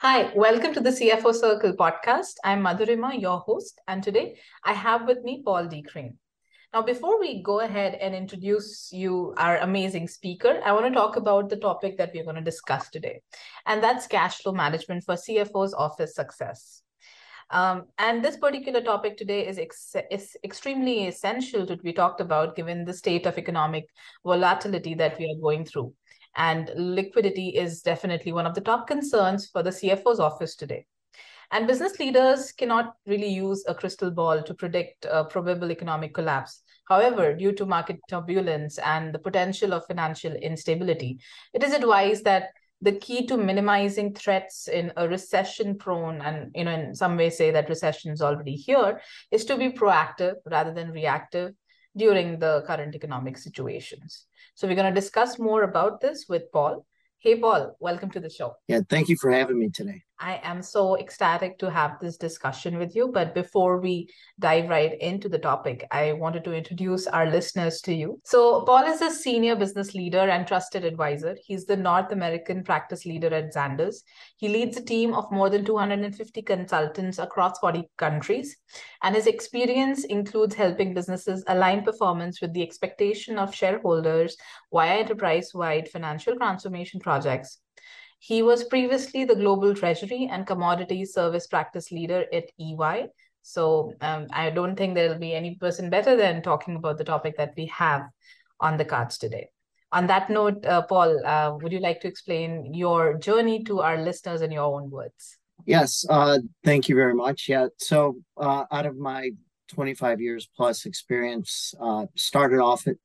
Hi, 0.00 0.30
welcome 0.36 0.74
to 0.74 0.80
the 0.80 0.90
CFO 0.90 1.34
Circle 1.34 1.72
podcast. 1.72 2.34
I'm 2.44 2.62
Madhurima, 2.62 3.18
your 3.18 3.38
host, 3.38 3.80
and 3.88 4.02
today 4.02 4.36
I 4.62 4.74
have 4.74 5.06
with 5.06 5.22
me 5.22 5.42
Paul 5.42 5.68
Decrane. 5.68 6.18
Now, 6.74 6.82
before 6.82 7.18
we 7.18 7.42
go 7.42 7.60
ahead 7.60 7.94
and 7.94 8.14
introduce 8.14 8.92
you, 8.92 9.32
our 9.38 9.56
amazing 9.56 10.08
speaker, 10.08 10.60
I 10.62 10.72
want 10.72 10.84
to 10.84 10.92
talk 10.92 11.16
about 11.16 11.48
the 11.48 11.56
topic 11.56 11.96
that 11.96 12.10
we're 12.12 12.24
going 12.24 12.36
to 12.36 12.42
discuss 12.42 12.90
today, 12.90 13.22
and 13.64 13.82
that's 13.82 14.06
cash 14.06 14.42
flow 14.42 14.52
management 14.52 15.02
for 15.02 15.14
CFO's 15.14 15.72
office 15.72 16.14
success. 16.14 16.82
Um, 17.48 17.86
and 17.96 18.22
this 18.22 18.36
particular 18.36 18.82
topic 18.82 19.16
today 19.16 19.46
is, 19.46 19.58
ex- 19.58 19.96
is 20.10 20.36
extremely 20.44 21.06
essential 21.06 21.66
to 21.66 21.76
be 21.78 21.94
talked 21.94 22.20
about 22.20 22.54
given 22.54 22.84
the 22.84 22.92
state 22.92 23.24
of 23.24 23.38
economic 23.38 23.86
volatility 24.24 24.92
that 24.94 25.18
we 25.18 25.24
are 25.24 25.40
going 25.40 25.64
through. 25.64 25.94
And 26.36 26.70
liquidity 26.76 27.48
is 27.48 27.82
definitely 27.82 28.32
one 28.32 28.46
of 28.46 28.54
the 28.54 28.60
top 28.60 28.86
concerns 28.86 29.48
for 29.48 29.62
the 29.62 29.70
CFO's 29.70 30.20
office 30.20 30.54
today. 30.54 30.86
And 31.50 31.66
business 31.66 31.98
leaders 31.98 32.52
cannot 32.52 32.94
really 33.06 33.28
use 33.28 33.64
a 33.68 33.74
crystal 33.74 34.10
ball 34.10 34.42
to 34.42 34.54
predict 34.54 35.06
a 35.08 35.24
probable 35.24 35.70
economic 35.70 36.12
collapse. 36.12 36.62
However, 36.88 37.34
due 37.34 37.52
to 37.52 37.66
market 37.66 37.98
turbulence 38.08 38.78
and 38.78 39.14
the 39.14 39.18
potential 39.18 39.72
of 39.72 39.86
financial 39.86 40.32
instability, 40.32 41.18
it 41.54 41.62
is 41.62 41.72
advised 41.72 42.24
that 42.24 42.50
the 42.82 42.92
key 42.92 43.26
to 43.26 43.36
minimizing 43.36 44.14
threats 44.14 44.68
in 44.68 44.92
a 44.96 45.08
recession 45.08 45.78
prone 45.78 46.20
and 46.20 46.50
you 46.54 46.64
know 46.64 46.72
in 46.72 46.94
some 46.94 47.16
way 47.16 47.30
say 47.30 47.50
that 47.50 47.70
recession 47.70 48.12
is 48.12 48.20
already 48.20 48.54
here 48.54 49.00
is 49.30 49.46
to 49.46 49.56
be 49.56 49.70
proactive 49.70 50.34
rather 50.44 50.74
than 50.74 50.90
reactive 50.90 51.54
during 51.96 52.38
the 52.38 52.62
current 52.66 52.94
economic 52.94 53.38
situations 53.38 54.26
so 54.56 54.66
we're 54.66 54.74
going 54.74 54.92
to 54.92 55.00
discuss 55.00 55.38
more 55.38 55.64
about 55.64 56.00
this 56.00 56.24
with 56.30 56.50
Paul. 56.50 56.86
Hey, 57.18 57.38
Paul, 57.38 57.76
welcome 57.78 58.10
to 58.12 58.20
the 58.20 58.30
show. 58.30 58.54
Yeah, 58.68 58.80
thank 58.88 59.10
you 59.10 59.16
for 59.20 59.30
having 59.30 59.58
me 59.58 59.68
today. 59.68 60.05
I 60.18 60.40
am 60.42 60.62
so 60.62 60.96
ecstatic 60.98 61.58
to 61.58 61.70
have 61.70 61.98
this 62.00 62.16
discussion 62.16 62.78
with 62.78 62.96
you. 62.96 63.08
But 63.12 63.34
before 63.34 63.78
we 63.80 64.08
dive 64.38 64.70
right 64.70 64.98
into 65.00 65.28
the 65.28 65.38
topic, 65.38 65.86
I 65.90 66.14
wanted 66.14 66.44
to 66.44 66.54
introduce 66.54 67.06
our 67.06 67.26
listeners 67.26 67.80
to 67.82 67.94
you. 67.94 68.20
So, 68.24 68.62
Paul 68.62 68.84
is 68.84 69.02
a 69.02 69.10
senior 69.10 69.56
business 69.56 69.94
leader 69.94 70.20
and 70.20 70.46
trusted 70.46 70.84
advisor. 70.84 71.36
He's 71.44 71.66
the 71.66 71.76
North 71.76 72.12
American 72.12 72.64
practice 72.64 73.04
leader 73.04 73.32
at 73.34 73.54
Zanders. 73.54 73.96
He 74.36 74.48
leads 74.48 74.76
a 74.76 74.84
team 74.84 75.12
of 75.12 75.30
more 75.30 75.50
than 75.50 75.64
250 75.64 76.42
consultants 76.42 77.18
across 77.18 77.58
40 77.58 77.88
countries. 77.98 78.56
And 79.02 79.14
his 79.14 79.26
experience 79.26 80.04
includes 80.04 80.54
helping 80.54 80.94
businesses 80.94 81.44
align 81.46 81.84
performance 81.84 82.40
with 82.40 82.54
the 82.54 82.62
expectation 82.62 83.38
of 83.38 83.54
shareholders 83.54 84.36
via 84.72 85.00
enterprise 85.00 85.50
wide 85.52 85.88
financial 85.88 86.36
transformation 86.36 87.00
projects 87.00 87.58
he 88.18 88.42
was 88.42 88.64
previously 88.64 89.24
the 89.24 89.34
Global 89.34 89.74
Treasury 89.74 90.28
and 90.30 90.46
Commodities 90.46 91.12
Service 91.12 91.46
Practice 91.46 91.92
Leader 91.92 92.24
at 92.32 92.44
EY. 92.58 93.06
So 93.42 93.92
um, 94.00 94.26
I 94.32 94.50
don't 94.50 94.76
think 94.76 94.94
there'll 94.94 95.18
be 95.18 95.34
any 95.34 95.54
person 95.54 95.90
better 95.90 96.16
than 96.16 96.42
talking 96.42 96.76
about 96.76 96.98
the 96.98 97.04
topic 97.04 97.36
that 97.36 97.54
we 97.56 97.66
have 97.66 98.02
on 98.58 98.76
the 98.76 98.84
cards 98.84 99.18
today. 99.18 99.48
On 99.92 100.06
that 100.08 100.28
note, 100.30 100.64
uh, 100.66 100.82
Paul, 100.82 101.24
uh, 101.24 101.56
would 101.60 101.72
you 101.72 101.78
like 101.78 102.00
to 102.00 102.08
explain 102.08 102.74
your 102.74 103.18
journey 103.18 103.62
to 103.64 103.80
our 103.80 104.02
listeners 104.02 104.42
in 104.42 104.50
your 104.50 104.64
own 104.64 104.90
words? 104.90 105.38
Yes, 105.64 106.04
uh, 106.10 106.38
thank 106.64 106.88
you 106.88 106.96
very 106.96 107.14
much. 107.14 107.48
Yeah, 107.48 107.68
so 107.78 108.16
uh, 108.36 108.64
out 108.70 108.86
of 108.86 108.96
my 108.96 109.30
25 109.68 110.20
years 110.20 110.48
plus 110.56 110.84
experience, 110.86 111.72
uh, 111.80 112.06
started 112.16 112.58
off 112.58 112.86
at, 112.86 112.96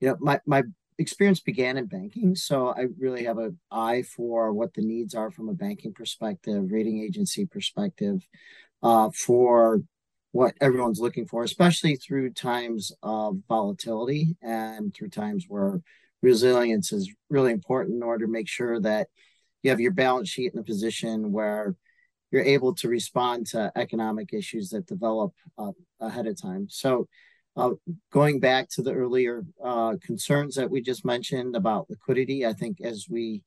you 0.00 0.08
know, 0.08 0.16
my, 0.20 0.40
my 0.46 0.62
experience 1.00 1.40
began 1.40 1.78
in 1.78 1.86
banking, 1.86 2.36
so 2.36 2.68
I 2.68 2.86
really 2.98 3.24
have 3.24 3.38
an 3.38 3.58
eye 3.70 4.02
for 4.02 4.52
what 4.52 4.74
the 4.74 4.82
needs 4.82 5.14
are 5.14 5.30
from 5.30 5.48
a 5.48 5.54
banking 5.54 5.92
perspective, 5.92 6.70
rating 6.70 7.02
agency 7.02 7.46
perspective, 7.46 8.26
uh, 8.82 9.10
for 9.10 9.82
what 10.32 10.54
everyone's 10.60 11.00
looking 11.00 11.26
for, 11.26 11.42
especially 11.42 11.96
through 11.96 12.32
times 12.32 12.92
of 13.02 13.38
volatility 13.48 14.36
and 14.42 14.94
through 14.94 15.08
times 15.08 15.46
where 15.48 15.80
resilience 16.22 16.92
is 16.92 17.10
really 17.30 17.50
important 17.50 17.96
in 17.96 18.02
order 18.02 18.26
to 18.26 18.30
make 18.30 18.48
sure 18.48 18.78
that 18.78 19.08
you 19.62 19.70
have 19.70 19.80
your 19.80 19.92
balance 19.92 20.28
sheet 20.28 20.52
in 20.52 20.60
a 20.60 20.62
position 20.62 21.32
where 21.32 21.74
you're 22.30 22.42
able 22.42 22.74
to 22.74 22.88
respond 22.88 23.46
to 23.46 23.72
economic 23.74 24.32
issues 24.32 24.70
that 24.70 24.86
develop 24.86 25.32
uh, 25.58 25.72
ahead 25.98 26.26
of 26.26 26.40
time. 26.40 26.66
So 26.68 27.08
uh, 27.56 27.70
going 28.12 28.40
back 28.40 28.68
to 28.70 28.82
the 28.82 28.92
earlier 28.92 29.44
uh, 29.62 29.96
concerns 30.02 30.54
that 30.54 30.70
we 30.70 30.80
just 30.80 31.04
mentioned 31.04 31.56
about 31.56 31.90
liquidity, 31.90 32.46
I 32.46 32.52
think 32.52 32.80
as 32.80 33.06
we 33.10 33.42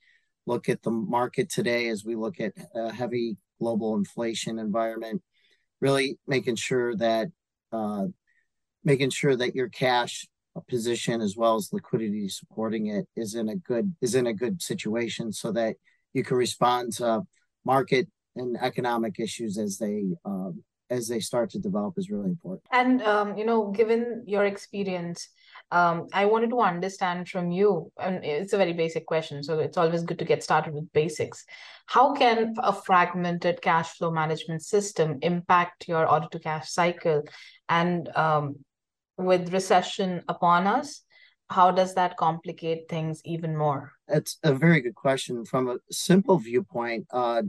look 0.46 0.70
at 0.70 0.84
the 0.84 0.92
market 0.92 1.50
today, 1.50 1.88
as 1.88 2.04
we 2.04 2.16
look 2.16 2.40
at 2.40 2.54
a 2.76 2.92
heavy 2.92 3.38
global 3.60 3.96
inflation 3.96 4.60
environment, 4.60 5.22
really 5.80 6.18
making 6.28 6.56
sure 6.56 6.96
that 6.98 7.30
uh, 7.72 8.06
making 8.84 9.10
sure 9.10 9.36
that 9.36 9.56
your 9.56 9.70
cash 9.70 10.28
position 10.68 11.22
as 11.22 11.36
well 11.36 11.56
as 11.56 11.74
liquidity 11.74 12.30
supporting 12.30 12.88
it 12.88 13.08
is 13.16 13.34
in 13.36 13.50
a 13.50 13.56
good 13.56 13.96
is 14.02 14.14
in 14.16 14.28
a 14.28 14.34
good 14.34 14.62
situation 14.62 15.32
so 15.32 15.52
that 15.52 15.76
you 16.14 16.24
can 16.24 16.38
respond 16.38 16.94
to 16.94 17.22
market 17.66 18.08
and 18.36 18.58
economic 18.62 19.20
issues 19.20 19.58
as 19.58 19.78
they 19.78 20.04
um, 20.26 20.64
as 20.90 21.08
they 21.08 21.20
start 21.20 21.50
to 21.52 21.60
develop 21.60 21.98
is 21.98 22.10
really 22.10 22.30
important. 22.30 22.64
And 22.72 23.02
um, 23.02 23.38
you 23.38 23.46
know, 23.46 23.72
given 23.72 24.24
your 24.26 24.46
experience, 24.46 25.30
um, 25.72 26.08
I 26.14 26.26
wanted 26.26 26.50
to 26.52 26.62
understand 26.62 27.30
from 27.30 27.52
you, 27.52 27.92
and 28.00 28.24
it's 28.24 28.54
a 28.54 28.58
very 28.58 28.74
basic 28.74 29.06
question, 29.06 29.44
so 29.44 29.60
it's 29.60 29.78
always 29.78 30.04
good 30.04 30.20
to 30.20 30.26
get 30.26 30.44
started 30.44 30.74
with 30.74 30.92
basics. 30.94 31.46
How 31.88 32.14
can 32.14 32.54
a 32.58 32.74
fragmented 32.74 33.62
cash 33.62 33.98
flow 33.98 34.12
management 34.12 34.62
system 34.62 35.20
impact 35.22 35.88
your 35.88 36.08
order 36.08 36.28
to 36.32 36.40
cash 36.40 36.70
cycle? 36.72 37.24
And 37.70 38.10
um, 38.16 38.58
with 39.18 39.54
recession 39.54 40.22
upon 40.28 40.68
us, 40.68 41.02
how 41.50 41.72
does 41.72 41.96
that 41.96 42.18
complicate 42.18 42.90
things 42.90 43.22
even 43.26 43.56
more? 43.56 43.94
It's 44.08 44.38
a 44.44 44.54
very 44.54 44.82
good 44.82 44.96
question. 44.96 45.46
From 45.46 45.70
a 45.70 45.78
simple 45.92 46.38
viewpoint, 46.38 47.08
uh, 47.12 47.44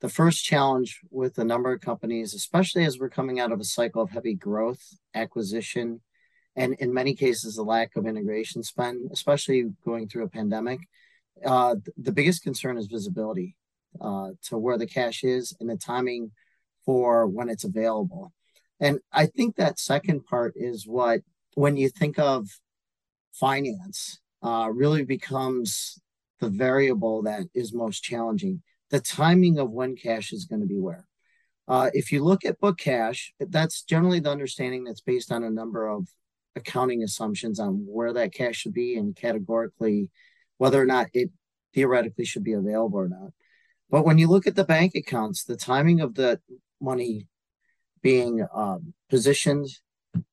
the 0.00 0.08
first 0.08 0.44
challenge 0.44 1.00
with 1.10 1.38
a 1.38 1.44
number 1.44 1.72
of 1.72 1.80
companies, 1.80 2.34
especially 2.34 2.84
as 2.84 2.98
we're 2.98 3.10
coming 3.10 3.38
out 3.38 3.52
of 3.52 3.60
a 3.60 3.64
cycle 3.64 4.02
of 4.02 4.10
heavy 4.10 4.34
growth, 4.34 4.82
acquisition, 5.14 6.00
and 6.56 6.74
in 6.74 6.92
many 6.92 7.14
cases, 7.14 7.54
the 7.54 7.62
lack 7.62 7.96
of 7.96 8.06
integration 8.06 8.62
spend, 8.62 9.10
especially 9.12 9.70
going 9.84 10.08
through 10.08 10.24
a 10.24 10.28
pandemic, 10.28 10.80
uh, 11.44 11.76
the 11.96 12.12
biggest 12.12 12.42
concern 12.42 12.76
is 12.76 12.86
visibility 12.86 13.56
uh, 14.00 14.30
to 14.42 14.58
where 14.58 14.78
the 14.78 14.86
cash 14.86 15.22
is 15.22 15.54
and 15.60 15.70
the 15.70 15.76
timing 15.76 16.32
for 16.84 17.26
when 17.26 17.48
it's 17.48 17.64
available. 17.64 18.32
And 18.80 19.00
I 19.12 19.26
think 19.26 19.56
that 19.56 19.78
second 19.78 20.24
part 20.24 20.54
is 20.56 20.86
what, 20.86 21.20
when 21.54 21.76
you 21.76 21.88
think 21.88 22.18
of 22.18 22.48
finance, 23.32 24.20
uh, 24.42 24.70
really 24.72 25.04
becomes 25.04 26.00
the 26.40 26.48
variable 26.48 27.22
that 27.22 27.42
is 27.54 27.74
most 27.74 28.02
challenging 28.02 28.62
the 28.90 29.00
timing 29.00 29.58
of 29.58 29.70
when 29.70 29.96
cash 29.96 30.32
is 30.32 30.44
going 30.44 30.60
to 30.60 30.66
be 30.66 30.78
where. 30.78 31.06
Uh, 31.68 31.90
if 31.94 32.10
you 32.10 32.22
look 32.22 32.44
at 32.44 32.58
book 32.58 32.78
cash, 32.78 33.32
that's 33.38 33.82
generally 33.82 34.18
the 34.18 34.30
understanding 34.30 34.84
that's 34.84 35.00
based 35.00 35.30
on 35.30 35.44
a 35.44 35.50
number 35.50 35.88
of 35.88 36.08
accounting 36.56 37.02
assumptions 37.02 37.60
on 37.60 37.84
where 37.86 38.12
that 38.12 38.34
cash 38.34 38.56
should 38.56 38.74
be 38.74 38.96
and 38.96 39.14
categorically 39.14 40.10
whether 40.58 40.82
or 40.82 40.86
not 40.86 41.06
it 41.14 41.30
theoretically 41.72 42.24
should 42.24 42.42
be 42.42 42.52
available 42.54 42.98
or 42.98 43.08
not. 43.08 43.30
But 43.88 44.04
when 44.04 44.18
you 44.18 44.28
look 44.28 44.46
at 44.46 44.56
the 44.56 44.64
bank 44.64 44.94
accounts, 44.94 45.44
the 45.44 45.56
timing 45.56 46.00
of 46.00 46.14
the 46.14 46.40
money 46.80 47.28
being 48.02 48.44
um, 48.54 48.94
positioned, 49.08 49.68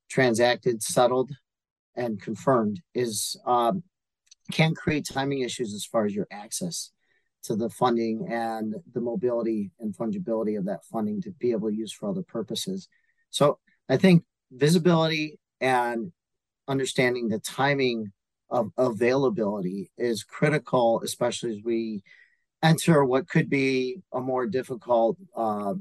transacted, 0.10 0.82
settled, 0.82 1.32
and 1.96 2.22
confirmed 2.22 2.82
is 2.94 3.36
um, 3.46 3.84
can 4.52 4.74
create 4.74 5.06
timing 5.06 5.42
issues 5.42 5.74
as 5.74 5.86
far 5.86 6.06
as 6.06 6.16
your 6.16 6.28
access 6.32 6.92
to 7.44 7.56
the 7.56 7.70
funding 7.70 8.28
and 8.32 8.76
the 8.94 9.02
mobility 9.02 9.72
and 9.80 9.96
fungibility 9.96 10.58
of 10.58 10.66
that 10.66 10.84
funding 10.86 11.22
to 11.22 11.32
be 11.32 11.52
able 11.52 11.70
to 11.70 11.76
use 11.76 11.94
for 11.94 12.10
other 12.10 12.24
purposes. 12.24 12.88
So 13.30 13.60
I 13.90 13.98
think 13.98 14.24
visibility 14.52 15.40
and 15.62 16.12
understanding 16.68 17.30
the 17.30 17.40
timing 17.40 18.12
of 18.50 18.72
availability 18.78 19.92
is 19.98 20.24
critical, 20.24 21.02
especially 21.04 21.52
as 21.52 21.64
we 21.64 22.04
enter 22.64 23.06
what 23.06 23.30
could 23.30 23.50
be 23.50 24.02
a 24.14 24.20
more 24.20 24.48
difficult 24.48 25.18
uh, 25.36 25.74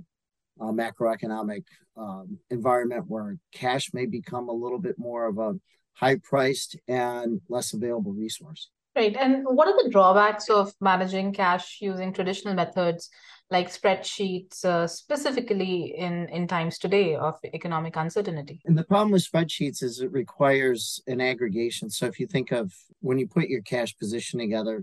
uh, 0.61 0.73
macroeconomic 0.73 1.65
um, 1.97 2.39
environment 2.51 3.05
where 3.09 3.37
cash 3.53 3.93
may 3.93 4.07
become 4.07 4.49
a 4.49 4.53
little 4.53 4.79
bit 4.79 4.99
more 4.99 5.27
of 5.27 5.39
a 5.39 5.55
high 5.95 6.17
priced 6.23 6.77
and 6.89 7.41
less 7.49 7.73
available 7.73 8.13
resource. 8.13 8.71
Right. 8.97 9.15
And 9.15 9.45
what 9.45 9.69
are 9.69 9.85
the 9.85 9.91
drawbacks 9.91 10.49
of 10.49 10.73
managing 10.81 11.35
cash 11.35 11.79
using 11.83 12.15
traditional 12.15 12.55
methods 12.55 13.11
like 13.51 13.71
spreadsheets, 13.71 14.65
uh, 14.65 14.87
specifically 14.87 15.95
in, 15.99 16.29
in 16.31 16.49
times 16.49 16.79
today 16.79 17.15
of 17.15 17.35
economic 17.53 17.95
uncertainty? 17.97 18.63
And 18.65 18.77
the 18.77 18.85
problem 18.85 19.11
with 19.11 19.31
spreadsheets 19.31 19.83
is 19.83 20.01
it 20.01 20.11
requires 20.11 21.03
an 21.07 21.21
aggregation. 21.21 21.91
So 21.91 22.07
if 22.07 22.19
you 22.19 22.27
think 22.27 22.53
of 22.53 22.73
when 23.01 23.19
you 23.19 23.29
put 23.29 23.49
your 23.49 23.61
cash 23.61 23.95
position 23.99 24.41
together, 24.41 24.83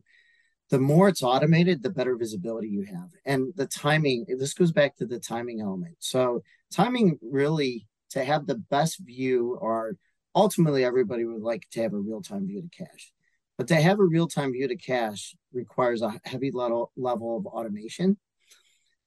the 0.69 0.80
more 0.80 1.09
it's 1.09 1.24
automated, 1.24 1.81
the 1.81 1.89
better 1.89 2.16
visibility 2.16 2.68
you 2.68 2.83
have. 2.83 3.09
And 3.25 3.51
the 3.56 3.66
timing, 3.66 4.25
this 4.38 4.54
goes 4.54 4.71
back 4.71 4.95
to 4.98 5.07
the 5.07 5.19
timing 5.19 5.59
element. 5.59 5.95
So, 6.00 6.42
timing 6.71 7.19
really 7.21 7.88
to 8.12 8.24
have 8.24 8.48
the 8.48 8.56
best 8.56 9.00
view, 9.00 9.57
or 9.59 9.98
ultimately, 10.33 10.86
everybody 10.86 11.25
would 11.25 11.42
like 11.42 11.68
to 11.71 11.81
have 11.81 11.94
a 11.94 12.00
real 12.00 12.21
time 12.21 12.48
view 12.48 12.62
to 12.62 12.69
cash. 12.86 13.12
But 13.58 13.68
to 13.68 13.76
have 13.76 14.00
a 14.00 14.06
real 14.06 14.28
time 14.28 14.54
view 14.54 14.68
to 14.68 14.76
cash 14.76 15.36
requires 15.54 16.02
a 16.02 16.20
heavy 16.26 16.52
level, 16.52 16.92
level 16.98 17.38
of 17.38 17.46
automation. 17.46 18.18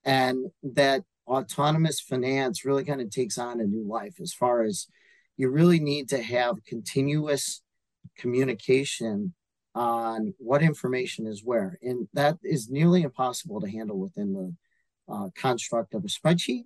And 0.05 0.47
that 0.63 1.03
autonomous 1.27 2.01
finance 2.01 2.65
really 2.65 2.85
kind 2.85 3.01
of 3.01 3.11
takes 3.11 3.39
on 3.39 3.61
a 3.61 3.65
new 3.65 3.87
life 3.87 4.21
as 4.21 4.33
far 4.33 4.63
as 4.63 4.87
you 5.37 5.51
really 5.51 5.81
need 5.81 6.09
to 6.11 6.23
have 6.23 6.65
continuous 6.65 7.63
communication 8.17 9.35
on 9.75 10.33
what 10.39 10.63
information 10.63 11.27
is 11.27 11.45
where. 11.45 11.79
And 11.83 12.09
that 12.15 12.39
is 12.43 12.71
nearly 12.71 13.03
impossible 13.03 13.61
to 13.61 13.69
handle 13.69 13.99
within 13.99 14.33
the 14.33 14.55
uh, 15.13 15.29
construct 15.37 15.95
of 15.95 16.05
a 16.05 16.09
spreadsheet 16.09 16.65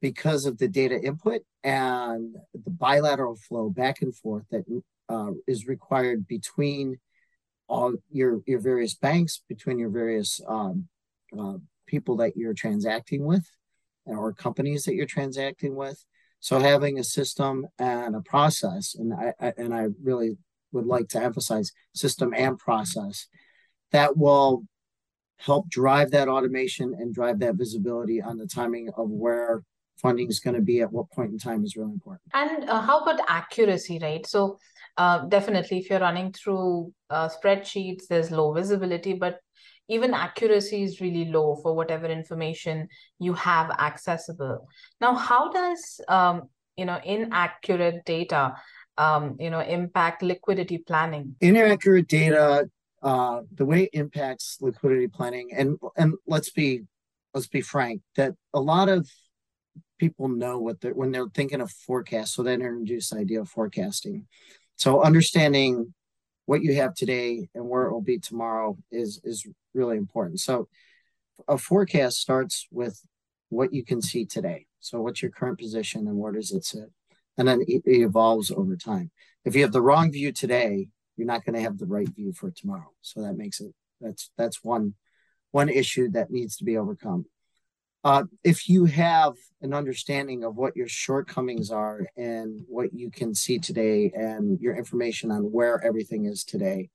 because 0.00 0.46
of 0.46 0.58
the 0.58 0.68
data 0.68 0.98
input 0.98 1.42
and 1.62 2.34
the 2.54 2.70
bilateral 2.70 3.36
flow 3.36 3.68
back 3.68 4.00
and 4.00 4.16
forth 4.16 4.44
that 4.50 4.64
uh, 5.10 5.32
is 5.46 5.66
required 5.66 6.26
between 6.26 6.98
all 7.68 7.94
your 8.10 8.40
your 8.46 8.60
various 8.60 8.94
banks, 8.94 9.42
between 9.48 9.78
your 9.78 9.90
various 9.90 10.40
um, 10.46 10.88
uh, 11.38 11.54
people 11.86 12.16
that 12.16 12.36
you're 12.36 12.54
transacting 12.54 13.24
with, 13.24 13.46
or 14.04 14.32
companies 14.32 14.84
that 14.84 14.94
you're 14.94 15.06
transacting 15.06 15.74
with. 15.74 16.04
So 16.38 16.58
having 16.58 16.98
a 16.98 17.04
system 17.04 17.66
and 17.78 18.16
a 18.16 18.22
process, 18.22 18.94
and 18.94 19.12
I, 19.12 19.34
I 19.40 19.52
and 19.58 19.74
I 19.74 19.86
really 20.02 20.38
would 20.72 20.86
like 20.86 21.08
to 21.08 21.22
emphasize 21.22 21.72
system 21.94 22.32
and 22.34 22.56
process 22.56 23.26
that 23.90 24.16
will 24.16 24.62
help 25.38 25.68
drive 25.68 26.10
that 26.12 26.28
automation 26.28 26.94
and 26.94 27.14
drive 27.14 27.40
that 27.40 27.56
visibility 27.56 28.22
on 28.22 28.38
the 28.38 28.46
timing 28.46 28.90
of 28.96 29.10
where 29.10 29.62
funding 30.00 30.28
is 30.28 30.40
going 30.40 30.56
to 30.56 30.62
be 30.62 30.80
at 30.80 30.92
what 30.92 31.10
point 31.10 31.32
in 31.32 31.38
time 31.38 31.64
is 31.64 31.76
really 31.76 31.92
important. 31.92 32.22
And 32.32 32.68
uh, 32.68 32.80
how 32.80 33.00
about 33.00 33.20
accuracy, 33.28 33.98
right? 34.00 34.26
So, 34.26 34.58
uh, 34.96 35.26
definitely, 35.26 35.78
if 35.78 35.90
you're 35.90 36.00
running 36.00 36.32
through 36.32 36.92
uh, 37.10 37.28
spreadsheets, 37.28 38.06
there's 38.08 38.30
low 38.30 38.52
visibility, 38.52 39.14
but 39.14 39.38
even 39.88 40.14
accuracy 40.14 40.82
is 40.82 41.00
really 41.00 41.26
low 41.26 41.56
for 41.62 41.74
whatever 41.74 42.06
information 42.06 42.88
you 43.18 43.32
have 43.34 43.70
accessible. 43.70 44.66
Now, 45.00 45.14
how 45.14 45.50
does 45.50 46.00
um, 46.08 46.42
you 46.76 46.84
know 46.84 47.00
inaccurate 47.04 48.04
data 48.04 48.54
um, 49.00 49.36
you 49.40 49.50
know, 49.50 49.60
impact 49.60 50.22
liquidity 50.22 50.78
planning? 50.78 51.34
Inaccurate 51.40 52.06
data, 52.06 52.68
uh, 53.02 53.40
the 53.54 53.64
way 53.64 53.84
it 53.84 53.90
impacts 53.94 54.58
liquidity 54.60 55.08
planning, 55.08 55.48
and 55.56 55.78
and 55.96 56.14
let's 56.26 56.50
be 56.50 56.82
let's 57.32 57.46
be 57.46 57.62
frank, 57.62 58.02
that 58.16 58.34
a 58.52 58.60
lot 58.60 58.88
of 58.88 59.08
people 60.00 60.28
know 60.28 60.58
what 60.58 60.80
they're 60.80 60.94
when 60.94 61.12
they're 61.12 61.28
thinking 61.28 61.60
of 61.60 61.70
forecast, 61.70 62.34
so 62.34 62.42
they 62.42 62.54
introduce 62.54 63.10
the 63.10 63.18
idea 63.18 63.40
of 63.40 63.48
forecasting. 63.48 64.26
So 64.76 65.02
understanding 65.02 65.94
what 66.46 66.62
you 66.62 66.74
have 66.76 66.94
today 66.94 67.48
and 67.54 67.68
where 67.68 67.84
it 67.84 67.92
will 67.92 68.00
be 68.00 68.18
tomorrow 68.18 68.76
is 68.90 69.20
is 69.22 69.46
really 69.74 69.96
important. 69.96 70.40
So 70.40 70.68
a 71.46 71.56
forecast 71.56 72.18
starts 72.18 72.66
with 72.72 73.00
what 73.50 73.72
you 73.72 73.84
can 73.84 74.02
see 74.02 74.24
today. 74.24 74.66
So 74.80 75.00
what's 75.00 75.22
your 75.22 75.30
current 75.30 75.58
position 75.58 76.08
and 76.08 76.16
where 76.16 76.32
does 76.32 76.50
it 76.50 76.64
sit? 76.64 76.90
and 77.40 77.48
then 77.48 77.62
it, 77.66 77.82
it 77.86 78.02
evolves 78.02 78.50
over 78.50 78.76
time. 78.76 79.10
If 79.46 79.54
you 79.54 79.62
have 79.62 79.72
the 79.72 79.80
wrong 79.80 80.12
view 80.12 80.30
today, 80.30 80.88
you're 81.16 81.26
not 81.26 81.42
going 81.42 81.54
to 81.54 81.62
have 81.62 81.78
the 81.78 81.86
right 81.86 82.08
view 82.08 82.34
for 82.34 82.50
tomorrow. 82.50 82.92
So 83.00 83.22
that 83.22 83.36
makes 83.36 83.60
it 83.60 83.72
that's 83.98 84.30
that's 84.36 84.62
one 84.62 84.94
one 85.50 85.70
issue 85.70 86.10
that 86.10 86.30
needs 86.30 86.56
to 86.58 86.64
be 86.64 86.76
overcome. 86.76 87.24
Uh, 88.02 88.24
if 88.42 88.68
you 88.68 88.86
have 88.86 89.34
an 89.60 89.74
understanding 89.74 90.42
of 90.42 90.56
what 90.56 90.74
your 90.74 90.88
shortcomings 90.88 91.70
are 91.70 92.06
and 92.16 92.62
what 92.66 92.94
you 92.94 93.10
can 93.10 93.34
see 93.34 93.58
today 93.58 94.10
and 94.14 94.58
your 94.58 94.74
information 94.74 95.30
on 95.30 95.42
where 95.52 95.84
everything 95.84 96.24
is 96.24 96.42
today, 96.42 96.88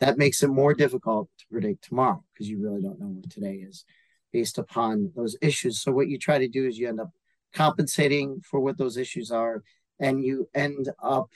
that 0.00 0.18
makes 0.18 0.42
it 0.42 0.48
more 0.48 0.74
difficult 0.74 1.28
to 1.38 1.46
predict 1.50 1.84
tomorrow 1.84 2.22
because 2.32 2.50
you 2.50 2.60
really 2.60 2.82
don't 2.82 3.00
know 3.00 3.06
what 3.06 3.30
today 3.30 3.54
is 3.54 3.84
based 4.30 4.58
upon 4.58 5.10
those 5.16 5.36
issues. 5.40 5.80
So 5.80 5.92
what 5.92 6.08
you 6.08 6.18
try 6.18 6.38
to 6.38 6.48
do 6.48 6.66
is 6.66 6.78
you 6.78 6.88
end 6.88 7.00
up 7.00 7.10
compensating 7.54 8.40
for 8.40 8.60
what 8.60 8.76
those 8.76 8.96
issues 8.96 9.30
are, 9.30 9.62
and 10.00 10.24
you 10.24 10.48
end 10.54 10.90
up 11.02 11.30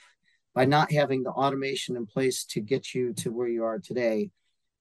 by 0.53 0.65
not 0.65 0.91
having 0.91 1.23
the 1.23 1.29
automation 1.29 1.95
in 1.95 2.05
place 2.05 2.43
to 2.43 2.59
get 2.59 2.93
you 2.93 3.13
to 3.13 3.31
where 3.31 3.47
you 3.47 3.63
are 3.63 3.79
today, 3.79 4.31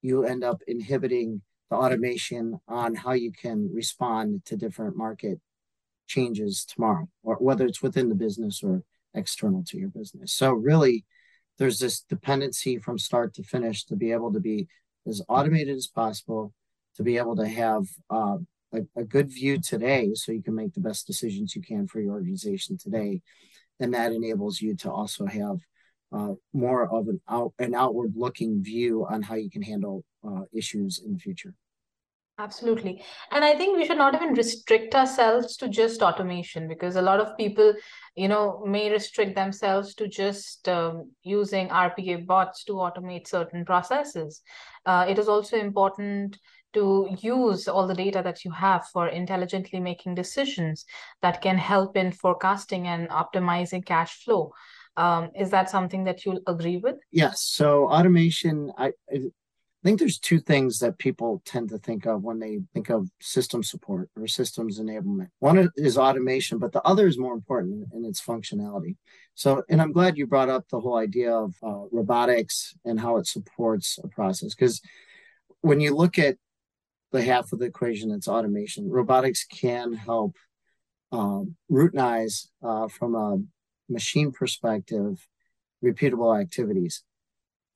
you 0.03 0.25
end 0.25 0.43
up 0.43 0.62
inhibiting 0.67 1.43
the 1.71 1.77
automation 1.77 2.61
on 2.69 2.95
how 2.95 3.13
you 3.13 3.33
can 3.33 3.71
respond 3.73 4.45
to 4.47 4.57
different 4.57 4.97
market 4.97 5.41
changes 6.07 6.65
tomorrow, 6.65 7.09
or 7.23 7.37
whether 7.37 7.67
it's 7.67 7.83
within 7.83 8.09
the 8.09 8.15
business 8.15 8.63
or 8.63 8.83
external 9.15 9.65
to 9.65 9.79
your 9.79 9.89
business. 9.89 10.33
So 10.33 10.53
really, 10.53 11.05
there's 11.59 11.79
this 11.79 12.01
dependency 12.01 12.79
from 12.79 12.99
start 12.99 13.35
to 13.35 13.43
finish 13.43 13.85
to 13.87 13.97
be 13.97 14.13
able 14.13 14.33
to 14.33 14.41
be 14.41 14.69
as 15.09 15.23
automated 15.29 15.77
as 15.77 15.87
possible, 15.87 16.53
to 16.97 17.03
be 17.03 17.17
able 17.17 17.37
to 17.37 17.49
have 17.49 17.87
uh, 18.11 18.39
a, 18.73 18.81
a 18.97 19.05
good 19.05 19.29
view 19.29 19.61
today 19.61 20.12
so 20.15 20.33
you 20.33 20.43
can 20.43 20.55
make 20.55 20.75
the 20.75 20.81
best 20.81 21.07
decisions 21.07 21.57
you 21.57 21.62
can 21.62 21.87
for 21.87 22.01
your 22.01 22.12
organization 22.12 22.77
today. 22.77 23.23
And 23.81 23.95
that 23.95 24.12
enables 24.12 24.61
you 24.61 24.77
to 24.77 24.91
also 24.91 25.27
have 25.27 25.59
uh, 26.12 26.35
more 26.53 26.88
of 26.94 27.08
an 27.08 27.20
out 27.29 27.53
an 27.58 27.75
outward 27.75 28.12
looking 28.17 28.62
view 28.62 29.06
on 29.08 29.23
how 29.23 29.35
you 29.35 29.50
can 29.50 29.62
handle 29.62 30.05
uh, 30.26 30.43
issues 30.53 31.03
in 31.05 31.12
the 31.12 31.19
future. 31.19 31.55
Absolutely. 32.38 33.03
And 33.31 33.43
I 33.43 33.56
think 33.56 33.79
we 33.79 33.87
should 33.87 33.97
not 33.97 34.14
even 34.14 34.35
restrict 34.35 34.94
ourselves 34.94 35.56
to 35.56 35.69
just 35.69 36.03
automation 36.03 36.69
because 36.69 36.97
a 36.97 37.03
lot 37.03 37.19
of 37.19 37.35
people, 37.38 37.73
you 38.14 38.29
know, 38.29 38.62
may 38.67 38.91
restrict 38.91 39.35
themselves 39.35 39.94
to 39.94 40.06
just 40.06 40.69
um, 40.69 41.11
using 41.23 41.69
RPA 41.69 42.26
bots 42.26 42.64
to 42.64 42.75
automate 42.75 43.26
certain 43.26 43.64
processes. 43.64 44.43
Uh, 44.85 45.06
it 45.09 45.19
is 45.19 45.29
also 45.29 45.56
important 45.56 46.38
to 46.75 47.09
use 47.23 47.69
all 47.69 47.87
the 47.87 47.94
data 47.94 48.20
that 48.23 48.44
you 48.44 48.50
have 48.50 48.87
for 48.88 49.09
intelligently 49.09 49.81
making 49.81 50.14
decisions 50.14 50.85
that 51.23 51.41
can 51.41 51.56
help 51.56 51.97
in 51.97 52.12
forecasting 52.12 52.87
and 52.87 53.09
optimizing 53.09 53.82
cash 53.82 54.23
flow. 54.23 54.52
Um, 54.97 55.31
is 55.39 55.51
that 55.51 55.71
something 55.71 56.05
that 56.05 56.25
you'll 56.25 56.41
agree 56.47 56.79
with? 56.79 56.97
Yes. 57.13 57.43
So 57.43 57.89
automation, 57.89 58.73
I, 58.79 58.93
I 59.13 59.21
think 59.85 59.99
there's 59.99 60.19
two 60.19 60.41
things 60.41 60.79
that 60.79 60.99
people 60.99 61.43
tend 61.45 61.69
to 61.69 61.79
think 61.79 62.07
of 62.07 62.23
when 62.23 62.39
they 62.39 62.61
think 62.73 62.89
of 62.91 63.09
system 63.21 63.63
support 63.63 64.09
or 64.17 64.27
systems 64.27 64.81
enablement. 64.81 65.29
One 65.38 65.71
is 65.76 65.99
automation, 65.99 66.59
but 66.59 66.73
the 66.73 66.83
other 66.83 67.07
is 67.07 67.19
more 67.19 67.35
important 67.35 67.87
in 67.93 68.05
its 68.05 68.21
functionality. 68.21 68.97
So, 69.35 69.62
and 69.69 69.83
I'm 69.83 69.93
glad 69.93 70.17
you 70.17 70.26
brought 70.26 70.49
up 70.49 70.65
the 70.71 70.81
whole 70.81 70.97
idea 70.97 71.33
of 71.33 71.55
uh, 71.62 71.85
robotics 71.93 72.75
and 72.85 72.99
how 72.99 73.19
it 73.19 73.26
supports 73.26 73.99
a 74.03 74.09
process 74.09 74.55
because 74.55 74.81
when 75.61 75.81
you 75.81 75.95
look 75.95 76.19
at 76.19 76.37
the 77.12 77.23
half 77.23 77.53
of 77.53 77.59
the 77.59 77.67
equation 77.67 78.11
that's 78.11 78.29
automation. 78.29 78.91
Robotics 78.91 79.45
can 79.45 79.93
help 79.93 80.37
um, 81.12 81.57
routinize 81.71 82.49
uh, 82.62 82.88
from 82.88 83.15
a 83.15 83.38
machine 83.88 84.33
perspective 84.33 85.26
repeatable 85.85 86.38
activities. 86.40 87.02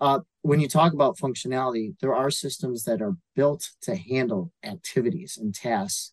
Uh, 0.01 0.21
when 0.43 0.61
you 0.61 0.69
talk 0.69 0.95
about 0.95 1.19
functionality, 1.19 1.95
there 2.01 2.15
are 2.15 2.31
systems 2.31 2.85
that 2.85 3.03
are 3.03 3.17
built 3.37 3.69
to 3.83 3.95
handle 3.95 4.53
activities 4.65 5.39
and 5.41 5.55
tasks, 5.55 6.13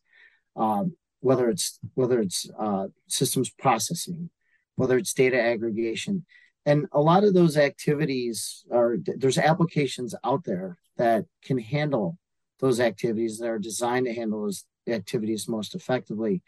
um, 0.58 0.96
whether 1.22 1.50
it's 1.50 1.80
whether 1.94 2.20
it's 2.20 2.50
uh, 2.60 2.88
systems 3.08 3.50
processing, 3.50 4.30
whether 4.76 4.98
it's 4.98 5.14
data 5.14 5.42
aggregation, 5.42 6.26
and 6.66 6.86
a 6.92 7.00
lot 7.00 7.24
of 7.24 7.34
those 7.34 7.56
activities 7.56 8.66
are 8.72 8.98
there's 9.02 9.38
applications 9.38 10.14
out 10.26 10.44
there 10.44 10.78
that 10.98 11.26
can 11.42 11.58
handle 11.58 12.18
those 12.60 12.82
activities 12.82 13.38
that 13.40 13.48
are 13.48 13.60
designed 13.60 14.06
to 14.06 14.14
handle 14.14 14.42
those 14.42 14.66
activities 14.88 15.48
most 15.48 15.76
effectively. 15.76 16.42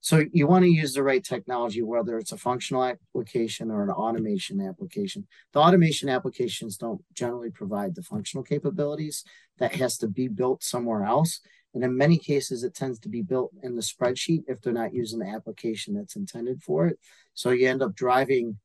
So 0.00 0.24
you 0.32 0.46
want 0.46 0.64
to 0.64 0.70
use 0.70 0.94
the 0.94 1.02
right 1.02 1.22
technology, 1.24 1.82
whether 1.82 2.18
it's 2.18 2.32
a 2.32 2.38
functional 2.38 2.84
application 2.84 3.70
or 3.70 3.82
an 3.82 3.90
automation 3.90 4.60
application. 4.60 5.26
The 5.52 5.60
automation 5.60 6.08
applications 6.08 6.76
don't 6.76 7.02
generally 7.14 7.50
provide 7.50 7.94
the 7.94 8.02
functional 8.02 8.44
capabilities. 8.44 9.24
That 9.58 9.74
has 9.74 9.98
to 9.98 10.08
be 10.08 10.28
built 10.28 10.62
somewhere 10.62 11.04
else. 11.04 11.40
And 11.74 11.84
in 11.84 11.96
many 11.96 12.16
cases, 12.16 12.62
it 12.62 12.74
tends 12.74 12.98
to 13.00 13.08
be 13.08 13.22
built 13.22 13.50
in 13.62 13.74
the 13.76 13.82
spreadsheet 13.82 14.44
if 14.46 14.60
they're 14.60 14.72
not 14.72 14.94
using 14.94 15.18
the 15.18 15.28
application 15.28 15.94
that's 15.94 16.16
intended 16.16 16.62
for 16.62 16.86
it. 16.86 16.98
So 17.34 17.50
you 17.50 17.68
end 17.68 17.82
up 17.82 17.94
driving 17.94 18.58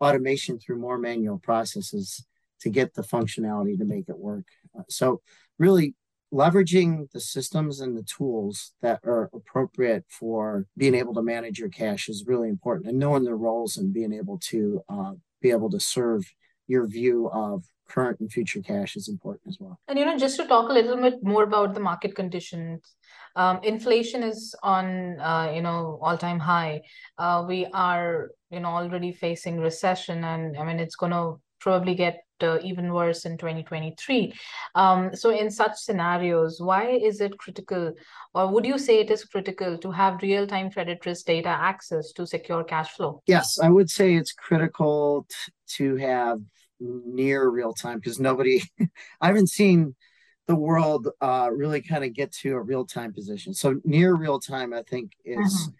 automation 0.00 0.58
through 0.58 0.78
more 0.78 0.98
manual 0.98 1.38
processes 1.38 2.24
to 2.60 2.70
get 2.70 2.94
the 2.94 3.02
functionality 3.02 3.76
to 3.78 3.84
make 3.84 4.08
it 4.08 4.18
work. 4.18 4.46
So 4.88 5.20
really 5.58 5.94
leveraging 6.32 7.10
the 7.12 7.20
systems 7.20 7.80
and 7.80 7.96
the 7.96 8.02
tools 8.02 8.72
that 8.80 9.00
are 9.04 9.28
appropriate 9.34 10.04
for 10.08 10.66
being 10.76 10.94
able 10.94 11.14
to 11.14 11.22
manage 11.22 11.58
your 11.58 11.68
cash 11.68 12.08
is 12.08 12.24
really 12.26 12.48
important 12.48 12.88
and 12.88 12.98
knowing 12.98 13.22
their 13.24 13.36
roles 13.36 13.76
and 13.76 13.92
being 13.92 14.12
able 14.12 14.38
to 14.38 14.82
uh, 14.88 15.12
be 15.42 15.50
able 15.50 15.68
to 15.68 15.78
serve 15.78 16.24
your 16.66 16.86
view 16.86 17.28
of 17.32 17.64
current 17.88 18.18
and 18.20 18.32
future 18.32 18.62
cash 18.62 18.96
is 18.96 19.08
important 19.08 19.42
as 19.46 19.58
well. 19.60 19.78
And 19.88 19.98
you 19.98 20.06
know, 20.06 20.16
just 20.16 20.36
to 20.38 20.46
talk 20.46 20.70
a 20.70 20.72
little 20.72 20.96
bit 20.96 21.22
more 21.22 21.42
about 21.42 21.74
the 21.74 21.80
market 21.80 22.14
conditions, 22.14 22.80
um, 23.36 23.60
inflation 23.62 24.22
is 24.22 24.54
on 24.62 25.20
uh, 25.20 25.52
you 25.54 25.60
know 25.60 25.98
all 26.00 26.16
time 26.16 26.38
high. 26.38 26.80
Uh, 27.18 27.44
we 27.46 27.66
are 27.74 28.30
you 28.50 28.60
know 28.60 28.68
already 28.68 29.12
facing 29.12 29.58
recession, 29.60 30.24
and 30.24 30.56
I 30.56 30.64
mean 30.64 30.78
it's 30.78 30.96
going 30.96 31.12
to 31.12 31.40
probably 31.60 31.94
get 31.94 32.21
uh, 32.40 32.58
even 32.62 32.92
worse 32.92 33.24
in 33.24 33.36
2023. 33.36 34.32
Um, 34.74 35.14
so, 35.14 35.30
in 35.30 35.50
such 35.50 35.76
scenarios, 35.76 36.60
why 36.60 36.90
is 36.90 37.20
it 37.20 37.36
critical, 37.38 37.92
or 38.34 38.48
would 38.48 38.64
you 38.64 38.78
say 38.78 39.00
it 39.00 39.10
is 39.10 39.24
critical 39.24 39.78
to 39.78 39.90
have 39.90 40.22
real 40.22 40.46
time 40.46 40.70
credit 40.70 41.04
risk 41.06 41.26
data 41.26 41.48
access 41.48 42.12
to 42.12 42.26
secure 42.26 42.64
cash 42.64 42.90
flow? 42.90 43.22
Yes, 43.26 43.58
I 43.60 43.68
would 43.68 43.90
say 43.90 44.14
it's 44.14 44.32
critical 44.32 45.26
t- 45.28 45.52
to 45.76 45.96
have 45.96 46.40
near 46.80 47.48
real 47.48 47.72
time 47.72 47.98
because 47.98 48.18
nobody, 48.18 48.62
I 49.20 49.28
haven't 49.28 49.50
seen 49.50 49.94
the 50.46 50.56
world 50.56 51.08
uh, 51.20 51.48
really 51.52 51.80
kind 51.80 52.04
of 52.04 52.12
get 52.12 52.32
to 52.32 52.54
a 52.54 52.60
real 52.60 52.84
time 52.84 53.12
position. 53.12 53.54
So, 53.54 53.80
near 53.84 54.14
real 54.14 54.40
time, 54.40 54.72
I 54.72 54.82
think, 54.82 55.12
is. 55.24 55.38
Mm-hmm. 55.38 55.76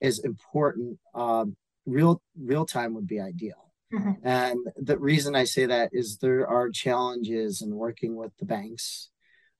Is 0.00 0.18
important. 0.18 0.98
Um, 1.14 1.56
real 1.86 2.20
real 2.36 2.66
time 2.66 2.94
would 2.94 3.06
be 3.06 3.20
ideal 3.20 3.71
Mm-hmm. 3.92 4.26
And 4.26 4.58
the 4.76 4.98
reason 4.98 5.36
I 5.36 5.44
say 5.44 5.66
that 5.66 5.90
is 5.92 6.16
there 6.16 6.46
are 6.48 6.70
challenges 6.70 7.62
in 7.62 7.74
working 7.74 8.16
with 8.16 8.32
the 8.38 8.46
banks 8.46 9.10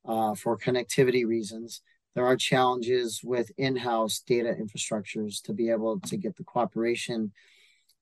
uh, 0.07 0.35
for 0.35 0.59
connectivity 0.59 1.27
reasons. 1.27 1.83
There 2.15 2.27
are 2.27 2.37
challenges 2.37 3.21
with 3.23 3.51
in-house 3.57 4.23
data 4.27 4.55
infrastructures 4.59 5.43
to 5.43 5.53
be 5.53 5.71
able 5.71 6.01
to 6.01 6.17
get 6.17 6.37
the 6.37 6.45
cooperation, 6.45 7.33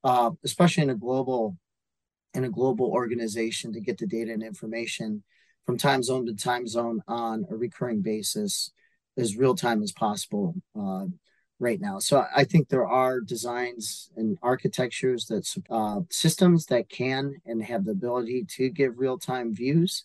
uh, 0.05 0.31
especially 0.45 0.85
in 0.85 0.91
a 0.91 0.97
global 0.97 1.57
in 2.33 2.45
a 2.45 2.51
global 2.51 2.87
organization, 2.87 3.73
to 3.73 3.81
get 3.81 3.99
the 3.99 4.07
data 4.07 4.33
and 4.33 4.43
information 4.43 5.25
from 5.67 5.77
time 5.77 6.03
zone 6.03 6.27
to 6.27 6.35
time 6.35 6.67
zone 6.67 7.03
on 7.09 7.45
a 7.51 7.57
recurring 7.57 8.03
basis 8.03 8.71
as 9.17 9.37
real 9.37 9.55
time 9.55 9.83
as 9.83 9.91
possible. 9.91 10.55
Uh, 10.79 11.07
right 11.61 11.81
now. 11.81 11.99
So 11.99 12.25
I 12.35 12.45
think 12.45 12.69
there 12.69 12.87
are 12.87 13.21
designs 13.21 14.11
and 14.17 14.39
architectures 14.43 15.27
that 15.27 15.47
uh, 15.71 16.01
systems 16.11 16.67
that 16.67 16.89
can 16.89 17.35
and 17.45 17.63
have 17.63 17.85
the 17.85 17.93
ability 17.93 18.47
to 18.57 18.71
give 18.71 18.99
real 18.99 19.19
time 19.19 19.55
views, 19.55 20.05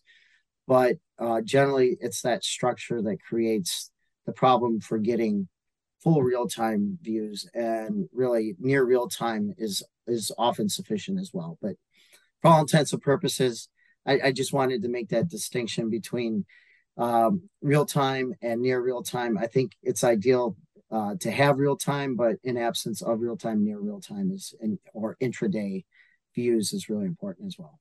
but 0.67 0.97
uh, 1.17 1.41
generally 1.41 1.97
it's 2.01 2.21
that 2.21 2.43
structure 2.43 3.01
that 3.01 3.23
creates 3.23 3.89
the 4.25 4.33
problem 4.33 4.81
for 4.81 4.97
getting 4.97 5.47
full 6.03 6.21
real 6.21 6.47
time 6.47 6.99
views, 7.01 7.47
and 7.53 8.07
really 8.13 8.55
near 8.59 8.83
real 8.83 9.07
time 9.07 9.53
is 9.57 9.81
is 10.07 10.31
often 10.37 10.69
sufficient 10.69 11.19
as 11.19 11.31
well. 11.33 11.57
But 11.61 11.75
for 12.41 12.49
all 12.49 12.61
intents 12.61 12.93
and 12.93 13.01
purposes, 13.01 13.69
I, 14.05 14.19
I 14.25 14.31
just 14.31 14.53
wanted 14.53 14.83
to 14.83 14.89
make 14.89 15.09
that 15.09 15.29
distinction 15.29 15.89
between 15.89 16.45
um, 16.97 17.49
real 17.61 17.85
time 17.85 18.33
and 18.41 18.61
near 18.61 18.81
real 18.81 19.03
time. 19.03 19.37
I 19.37 19.47
think 19.47 19.71
it's 19.81 20.03
ideal 20.03 20.55
uh, 20.91 21.15
to 21.19 21.31
have 21.31 21.57
real 21.57 21.77
time, 21.77 22.15
but 22.15 22.35
in 22.43 22.57
absence 22.57 23.01
of 23.01 23.19
real 23.19 23.37
time, 23.37 23.63
near 23.63 23.79
real 23.79 23.99
time 23.99 24.31
is 24.31 24.53
in, 24.61 24.79
or 24.93 25.17
intraday 25.21 25.83
views 26.33 26.73
is 26.73 26.89
really 26.89 27.05
important 27.05 27.47
as 27.47 27.57
well. 27.57 27.79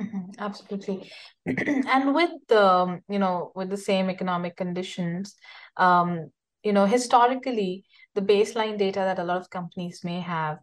Mm-hmm, 0.00 0.30
absolutely, 0.38 1.10
and 1.46 2.14
with 2.14 2.30
the 2.48 3.00
you 3.08 3.18
know 3.18 3.50
with 3.56 3.68
the 3.68 3.76
same 3.76 4.08
economic 4.08 4.56
conditions, 4.56 5.34
um, 5.76 6.30
you 6.62 6.72
know 6.72 6.86
historically 6.86 7.84
the 8.14 8.22
baseline 8.22 8.78
data 8.78 9.00
that 9.00 9.18
a 9.18 9.24
lot 9.24 9.38
of 9.38 9.50
companies 9.50 10.04
may 10.04 10.20
have 10.20 10.58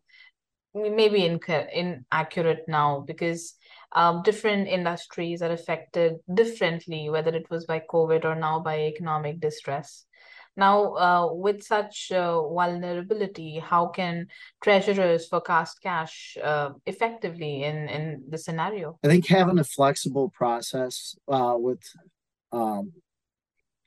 may 0.73 1.09
be 1.09 1.21
inc- 1.21 1.69
inaccurate 1.73 2.65
now 2.67 3.03
because 3.07 3.55
um, 3.93 4.21
different 4.23 4.67
industries 4.67 5.41
are 5.41 5.51
affected 5.51 6.15
differently, 6.33 7.09
whether 7.09 7.33
it 7.33 7.49
was 7.49 7.65
by 7.65 7.81
COVID 7.89 8.25
or 8.25 8.35
now 8.35 8.59
by 8.59 8.79
economic 8.81 9.39
distress. 9.39 10.05
Now, 10.57 10.95
uh, 10.95 11.33
with 11.33 11.63
such 11.63 12.11
uh, 12.11 12.41
vulnerability, 12.47 13.59
how 13.59 13.87
can 13.87 14.27
treasurers 14.63 15.27
forecast 15.27 15.81
cash 15.81 16.37
uh, 16.41 16.69
effectively 16.85 17.63
in, 17.63 17.89
in 17.89 18.23
the 18.29 18.37
scenario? 18.37 18.97
I 19.03 19.07
think 19.07 19.27
having 19.27 19.59
a 19.59 19.65
flexible 19.65 20.29
process 20.29 21.15
uh, 21.27 21.55
with 21.57 21.81
um, 22.53 22.93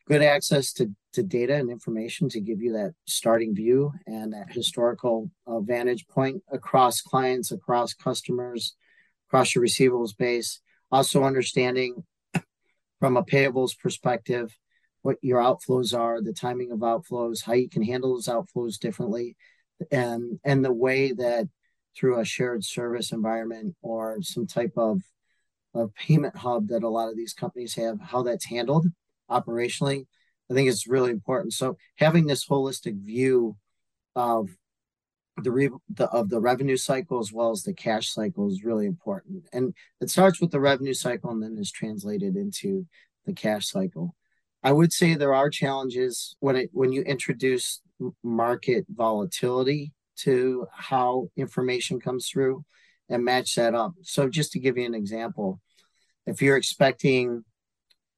good 0.06 0.22
access 0.22 0.72
to, 0.74 0.90
to 1.14 1.22
data 1.22 1.54
and 1.54 1.70
information 1.70 2.28
to 2.30 2.40
give 2.40 2.60
you 2.60 2.72
that 2.74 2.92
starting 3.06 3.54
view 3.54 3.92
and 4.06 4.34
that 4.34 4.52
historical 4.52 5.30
vantage 5.46 6.06
point 6.06 6.42
across 6.52 7.00
clients, 7.00 7.50
across 7.50 7.94
customers, 7.94 8.76
across 9.28 9.54
your 9.54 9.64
receivables 9.64 10.16
base. 10.16 10.60
Also, 10.90 11.24
understanding 11.24 12.04
from 13.00 13.16
a 13.16 13.22
payables 13.22 13.78
perspective 13.78 14.54
what 15.02 15.16
your 15.22 15.40
outflows 15.40 15.96
are, 15.96 16.22
the 16.22 16.32
timing 16.32 16.72
of 16.72 16.80
outflows, 16.80 17.44
how 17.44 17.54
you 17.54 17.68
can 17.68 17.82
handle 17.82 18.14
those 18.14 18.28
outflows 18.28 18.78
differently, 18.78 19.36
and 19.90 20.40
and 20.44 20.64
the 20.64 20.72
way 20.72 21.12
that 21.12 21.48
through 21.96 22.20
a 22.20 22.24
shared 22.24 22.64
service 22.64 23.12
environment 23.12 23.74
or 23.82 24.18
some 24.22 24.46
type 24.46 24.72
of 24.76 25.00
of 25.74 25.94
payment 25.94 26.36
hub 26.36 26.68
that 26.68 26.82
a 26.82 26.88
lot 26.88 27.08
of 27.08 27.16
these 27.16 27.34
companies 27.34 27.74
have, 27.74 28.00
how 28.00 28.22
that's 28.22 28.46
handled 28.46 28.86
operationally, 29.30 30.06
I 30.50 30.54
think 30.54 30.68
it's 30.68 30.88
really 30.88 31.10
important. 31.10 31.52
So 31.52 31.76
having 31.96 32.26
this 32.26 32.46
holistic 32.46 32.98
view 33.04 33.56
of 34.16 34.48
the, 35.36 35.52
re- 35.52 35.70
the 35.94 36.08
of 36.08 36.30
the 36.30 36.40
revenue 36.40 36.76
cycle 36.76 37.20
as 37.20 37.32
well 37.32 37.50
as 37.50 37.62
the 37.62 37.74
cash 37.74 38.12
cycle 38.12 38.48
is 38.48 38.64
really 38.64 38.86
important, 38.86 39.46
and 39.52 39.74
it 40.00 40.10
starts 40.10 40.40
with 40.40 40.50
the 40.50 40.60
revenue 40.60 40.94
cycle 40.94 41.30
and 41.30 41.42
then 41.42 41.56
is 41.58 41.70
translated 41.70 42.34
into 42.34 42.86
the 43.26 43.32
cash 43.32 43.68
cycle. 43.68 44.14
I 44.62 44.72
would 44.72 44.92
say 44.92 45.14
there 45.14 45.34
are 45.34 45.50
challenges 45.50 46.36
when 46.40 46.56
it 46.56 46.70
when 46.72 46.92
you 46.92 47.02
introduce 47.02 47.80
market 48.22 48.86
volatility 48.88 49.92
to 50.16 50.66
how 50.72 51.28
information 51.36 52.00
comes 52.00 52.28
through 52.28 52.64
and 53.08 53.24
match 53.24 53.54
that 53.54 53.74
up. 53.74 53.92
So 54.02 54.28
just 54.28 54.52
to 54.52 54.58
give 54.58 54.76
you 54.76 54.84
an 54.84 54.94
example, 54.94 55.60
if 56.26 56.42
you're 56.42 56.56
expecting 56.56 57.44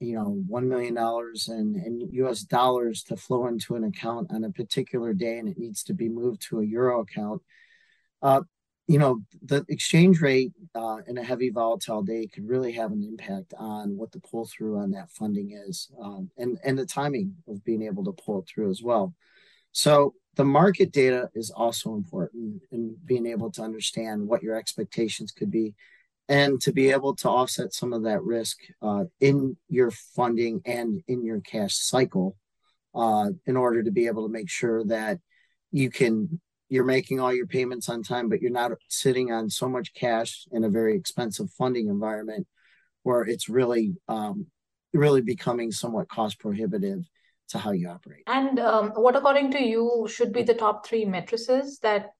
you 0.00 0.14
know 0.14 0.42
one 0.47 0.68
million 0.68 0.94
dollars 0.94 1.49
in, 1.49 1.80
in 1.85 2.09
US 2.25 2.40
dollars 2.40 3.02
to 3.04 3.16
flow 3.16 3.47
into 3.47 3.75
an 3.76 3.85
account 3.85 4.32
on 4.32 4.44
a 4.44 4.50
particular 4.50 5.12
day 5.12 5.38
and 5.38 5.49
it 5.49 5.59
needs 5.59 5.82
to 5.85 5.94
be 5.94 6.09
moved 6.09 6.40
to 6.49 6.61
a 6.61 6.64
euro 6.64 7.00
account, 7.00 7.42
uh, 8.23 8.42
you 8.90 8.99
know, 8.99 9.23
the 9.42 9.64
exchange 9.68 10.20
rate 10.20 10.52
uh, 10.75 10.97
in 11.06 11.16
a 11.16 11.23
heavy 11.23 11.50
volatile 11.50 12.02
day 12.02 12.26
could 12.26 12.49
really 12.49 12.73
have 12.73 12.90
an 12.90 13.04
impact 13.04 13.54
on 13.56 13.97
what 13.97 14.11
the 14.11 14.18
pull 14.18 14.44
through 14.47 14.78
on 14.78 14.90
that 14.90 15.12
funding 15.12 15.52
is, 15.52 15.88
um, 16.02 16.28
and 16.37 16.59
and 16.64 16.76
the 16.76 16.85
timing 16.85 17.37
of 17.47 17.64
being 17.64 17.82
able 17.82 18.02
to 18.02 18.11
pull 18.11 18.40
it 18.40 18.49
through 18.49 18.68
as 18.68 18.82
well. 18.82 19.14
So 19.70 20.14
the 20.35 20.44
market 20.44 20.90
data 20.90 21.30
is 21.37 21.52
also 21.52 21.94
important 21.94 22.62
in 22.73 22.97
being 23.04 23.26
able 23.26 23.52
to 23.52 23.62
understand 23.62 24.26
what 24.26 24.42
your 24.42 24.56
expectations 24.56 25.30
could 25.30 25.52
be, 25.52 25.75
and 26.28 26.61
to 26.62 26.73
be 26.73 26.90
able 26.90 27.14
to 27.23 27.28
offset 27.28 27.73
some 27.73 27.92
of 27.92 28.02
that 28.02 28.25
risk 28.25 28.59
uh, 28.82 29.04
in 29.20 29.56
your 29.68 29.92
funding 29.92 30.62
and 30.66 31.00
in 31.06 31.25
your 31.25 31.40
cash 31.42 31.76
cycle, 31.76 32.37
uh, 32.97 33.28
in 33.47 33.56
order 33.56 33.85
to 33.85 33.92
be 33.92 34.09
able 34.09 34.26
to 34.26 34.32
make 34.32 34.50
sure 34.50 34.82
that 34.87 35.20
you 35.70 35.90
can 35.90 36.40
you're 36.71 36.85
making 36.85 37.21
all 37.21 37.35
your 37.35 37.47
payments 37.47 37.89
on 37.89 38.03
time, 38.03 38.29
but 38.29 38.41
you're 38.41 38.50
not 38.50 38.73
sitting 38.89 39.33
on 39.33 39.50
so 39.50 39.69
much 39.69 39.93
cash 39.93 40.47
in 40.53 40.65
a 40.65 40.71
very 40.71 40.97
expensive 40.97 41.50
funding 41.50 41.89
environment 41.89 42.47
where 43.03 43.23
it's 43.23 43.49
really, 43.49 43.95
um, 44.09 44.47
really 44.95 45.21
becoming 45.21 45.73
somewhat 45.73 46.09
cost 46.09 46.39
prohibitive 46.39 47.05
to 47.49 47.59
how 47.59 47.73
you 47.73 47.89
operate. 47.89 48.23
And 48.29 48.61
um, 48.61 48.91
what, 48.91 49.17
according 49.17 49.50
to 49.53 49.62
you, 49.62 50.07
should 50.09 50.33
be 50.33 50.45
the 50.45 50.55
top 50.55 50.87
three 50.87 51.05
matrices 51.05 51.81
that 51.81 52.11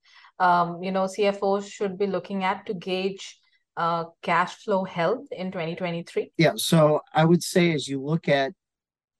um, 0.41 0.83
you 0.83 0.91
know 0.91 1.05
CFOs 1.05 1.71
should 1.71 1.97
be 1.97 2.09
looking 2.09 2.43
at 2.43 2.67
to 2.67 2.75
gauge 2.75 3.39
uh, 3.77 4.05
cash 4.23 4.57
flow 4.57 4.85
health 4.85 5.27
in 5.31 5.53
2023? 5.53 6.33
Yeah, 6.37 6.53
so 6.57 7.03
I 7.15 7.25
would 7.25 7.43
say 7.43 7.73
as 7.73 7.87
you 7.87 8.03
look 8.03 8.29
at 8.29 8.53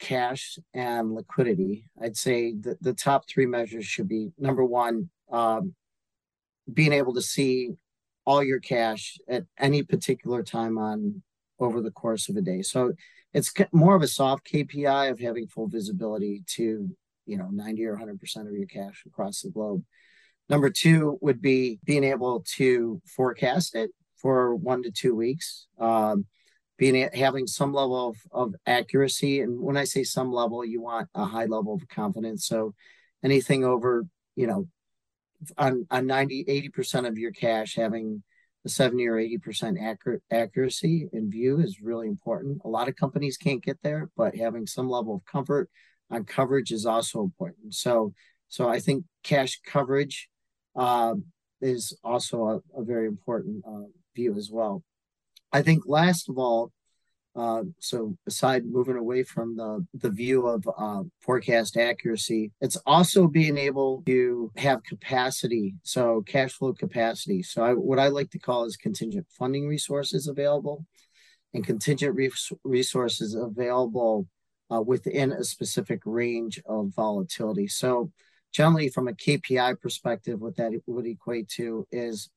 cash 0.01 0.59
and 0.75 1.15
liquidity, 1.15 1.85
I'd 2.03 2.17
say 2.17 2.55
the, 2.55 2.77
the 2.81 2.95
top 2.95 3.29
three 3.29 3.47
measures 3.47 3.85
should 3.85 4.09
be 4.09 4.31
number 4.39 4.65
one, 4.65 5.11
um, 5.31 5.75
being 6.73 6.93
able 6.93 7.15
to 7.15 7.23
see 7.23 7.71
all 8.25 8.43
your 8.43 8.61
cash 8.61 9.19
at 9.29 9.45
any 9.59 9.83
particular 9.83 10.43
time 10.43 10.79
on 10.79 11.23
over 11.59 11.81
the 11.81 11.91
course 11.91 12.29
of 12.29 12.37
a 12.37 12.41
day. 12.41 12.63
So 12.63 12.93
it's 13.33 13.53
more 13.73 13.95
of 13.95 14.03
a 14.03 14.09
soft 14.09 14.51
KPI 14.51 15.11
of 15.11 15.21
having 15.21 15.47
full 15.47 15.69
visibility 15.69 16.43
to 16.55 16.89
you 17.27 17.37
know 17.37 17.49
90 17.51 17.85
or 17.87 17.93
100 17.93 18.19
percent 18.19 18.49
of 18.49 18.55
your 18.55 18.67
cash 18.67 19.05
across 19.07 19.43
the 19.43 19.51
globe. 19.51 19.85
Number 20.49 20.71
two 20.71 21.19
would 21.21 21.41
be 21.41 21.79
being 21.85 22.05
able 22.05 22.45
to 22.57 23.01
forecast 23.07 23.77
it 23.77 23.91
for 24.17 24.55
one 24.55 24.83
to 24.83 24.91
two 24.91 25.15
weeks. 25.15 25.67
Um, 25.79 26.27
being 26.81 27.11
having 27.13 27.47
some 27.47 27.75
level 27.75 28.09
of, 28.09 28.17
of 28.33 28.55
accuracy 28.67 29.43
and 29.43 29.61
when 29.61 29.77
i 29.77 29.85
say 29.85 30.03
some 30.03 30.33
level 30.33 30.65
you 30.65 30.81
want 30.81 31.07
a 31.15 31.27
high 31.27 31.45
level 31.45 31.75
of 31.75 31.87
confidence 31.89 32.47
so 32.47 32.73
anything 33.23 33.65
over 33.65 34.07
you 34.35 34.47
know 34.47 34.67
on, 35.57 35.87
on 35.91 36.07
90 36.07 36.45
80% 36.45 37.07
of 37.07 37.19
your 37.19 37.33
cash 37.33 37.77
having 37.77 38.23
the 38.63 38.69
70 38.69 39.07
or 39.07 39.15
80% 39.15 39.83
accurate 39.83 40.23
accuracy 40.31 41.09
in 41.13 41.31
view 41.31 41.61
is 41.61 41.81
really 41.81 42.09
important. 42.09 42.61
A 42.65 42.69
lot 42.69 42.89
of 42.89 42.97
companies 42.97 43.37
can't 43.37 43.63
get 43.63 43.79
there, 43.83 44.11
but 44.17 44.37
having 44.37 44.67
some 44.67 44.89
level 44.89 45.15
of 45.17 45.25
comfort 45.25 45.71
on 46.11 46.25
coverage 46.25 46.71
is 46.71 46.85
also 46.85 47.23
important. 47.23 47.75
So, 47.75 48.13
so 48.49 48.69
I 48.69 48.79
think 48.81 49.05
cash 49.23 49.61
coverage 49.65 50.29
uh, 50.77 51.15
is 51.63 51.97
also 52.05 52.45
a, 52.77 52.81
a 52.81 52.85
very 52.85 53.07
important 53.07 53.65
uh, 53.67 53.89
view 54.15 54.37
as 54.37 54.51
well. 54.51 54.83
I 55.53 55.63
think 55.63 55.85
last 55.87 56.29
of 56.29 56.39
all, 56.39 56.71
uh, 57.37 57.63
so 57.79 58.17
aside 58.27 58.65
moving 58.67 58.97
away 58.97 59.23
from 59.23 59.57
the 59.57 59.87
the 59.95 60.11
view 60.11 60.47
of 60.47 60.69
uh, 60.77 61.05
forecast 61.21 61.77
accuracy, 61.77 62.51
it's 62.61 62.77
also 62.87 63.29
being 63.29 63.57
able 63.57 64.03
to 64.07 64.51
have 64.57 64.83
capacity, 64.83 65.75
so 65.83 66.23
cash 66.27 66.53
flow 66.53 66.73
capacity. 66.73 67.43
So 67.43 67.63
I, 67.63 67.73
what 67.75 68.01
I 68.01 68.09
like 68.09 68.31
to 68.31 68.39
call 68.39 68.65
is 68.65 68.77
contingent 68.77 69.27
funding 69.31 69.69
resources 69.69 70.27
available, 70.27 70.85
and 71.55 71.65
contingent 71.65 72.17
res- 72.17 72.53
resources 72.65 73.35
available 73.35 74.27
uh, 74.73 74.81
within 74.81 75.31
a 75.31 75.45
specific 75.45 76.01
range 76.05 76.61
of 76.67 76.93
volatility. 76.97 77.69
So 77.69 78.11
generally, 78.53 78.89
from 78.89 79.07
a 79.07 79.13
KPI 79.13 79.81
perspective, 79.81 80.41
what 80.41 80.57
that 80.57 80.73
would 80.87 81.07
equate 81.07 81.49
to 81.51 81.87
is 81.93 82.29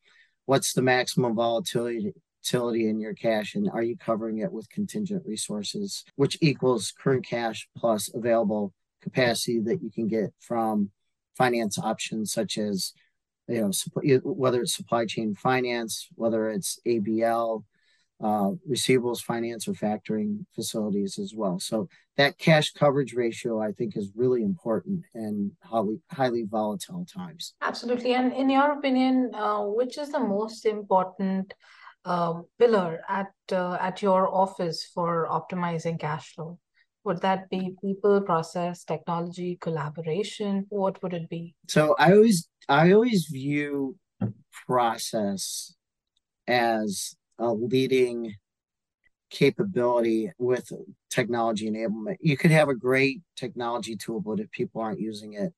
what's 0.45 0.73
the 0.73 0.83
maximum 0.83 1.35
volatility 1.35 2.13
volatility 2.43 2.89
in 2.89 2.99
your 2.99 3.13
cash 3.13 3.55
and 3.55 3.69
are 3.69 3.83
you 3.83 3.95
covering 3.97 4.39
it 4.39 4.51
with 4.51 4.69
contingent 4.69 5.23
resources 5.25 6.03
which 6.15 6.37
equals 6.41 6.93
current 6.97 7.25
cash 7.25 7.67
plus 7.77 8.09
available 8.13 8.73
capacity 9.01 9.59
that 9.59 9.81
you 9.81 9.89
can 9.89 10.07
get 10.07 10.31
from 10.39 10.89
finance 11.37 11.77
options 11.79 12.31
such 12.31 12.57
as 12.57 12.93
you 13.47 13.61
know 13.61 13.71
whether 14.23 14.61
it's 14.61 14.75
supply 14.75 15.05
chain 15.05 15.35
finance 15.35 16.07
whether 16.15 16.49
it's 16.49 16.79
abl 16.87 17.63
uh, 18.23 18.51
receivables 18.69 19.19
finance 19.21 19.67
or 19.67 19.73
factoring 19.73 20.45
facilities 20.55 21.19
as 21.19 21.33
well. 21.35 21.59
So 21.59 21.89
that 22.15 22.37
cash 22.37 22.71
coverage 22.71 23.13
ratio 23.13 23.59
i 23.59 23.71
think 23.73 23.97
is 23.97 24.11
really 24.15 24.43
important 24.43 25.03
in 25.13 25.51
highly 25.61 25.99
highly 26.09 26.43
volatile 26.43 27.05
times. 27.05 27.55
Absolutely. 27.61 28.13
And 28.13 28.31
in 28.31 28.49
your 28.49 28.71
opinion 28.71 29.31
uh, 29.33 29.63
which 29.63 29.97
is 29.97 30.09
the 30.09 30.19
most 30.19 30.65
important 30.65 31.53
um, 32.05 32.45
pillar 32.59 33.01
at 33.07 33.31
uh, 33.51 33.77
at 33.79 34.01
your 34.01 34.33
office 34.33 34.89
for 34.93 35.27
optimizing 35.29 35.99
cash 35.99 36.33
flow? 36.33 36.59
Would 37.05 37.21
that 37.21 37.49
be 37.49 37.75
people, 37.83 38.21
process, 38.21 38.83
technology, 38.85 39.57
collaboration? 39.59 40.65
What 40.69 41.03
would 41.03 41.13
it 41.13 41.29
be? 41.29 41.55
So 41.67 41.95
I 41.99 42.13
always 42.13 42.47
I 42.69 42.91
always 42.93 43.25
view 43.25 43.97
process 44.65 45.75
as 46.47 47.15
a 47.39 47.51
leading 47.51 48.35
capability 49.29 50.31
with 50.37 50.71
technology 51.09 51.69
enablement. 51.69 52.17
You 52.21 52.37
could 52.37 52.51
have 52.51 52.69
a 52.69 52.75
great 52.75 53.21
technology 53.35 53.95
tool, 53.95 54.21
but 54.21 54.39
if 54.39 54.51
people 54.51 54.81
aren't 54.81 54.99
using 54.99 55.33
it, 55.33 55.51